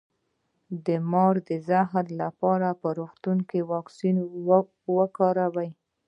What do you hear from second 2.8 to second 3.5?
د روغتون